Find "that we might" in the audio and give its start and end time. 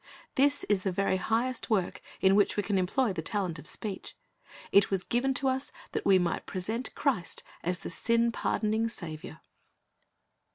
5.91-6.47